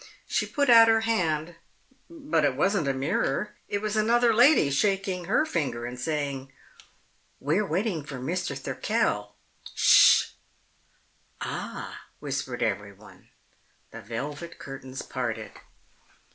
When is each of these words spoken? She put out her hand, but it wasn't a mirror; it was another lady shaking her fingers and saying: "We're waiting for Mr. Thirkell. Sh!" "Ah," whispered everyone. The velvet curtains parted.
She 0.25 0.47
put 0.47 0.67
out 0.71 0.87
her 0.87 1.01
hand, 1.01 1.57
but 2.09 2.43
it 2.43 2.55
wasn't 2.55 2.87
a 2.87 2.91
mirror; 2.93 3.53
it 3.67 3.83
was 3.83 3.95
another 3.95 4.33
lady 4.33 4.71
shaking 4.71 5.25
her 5.25 5.45
fingers 5.45 5.87
and 5.87 5.99
saying: 5.99 6.51
"We're 7.39 7.67
waiting 7.67 8.03
for 8.03 8.17
Mr. 8.17 8.57
Thirkell. 8.57 9.35
Sh!" 9.75 10.29
"Ah," 11.39 12.05
whispered 12.19 12.63
everyone. 12.63 13.29
The 13.91 14.01
velvet 14.01 14.57
curtains 14.57 15.03
parted. 15.03 15.51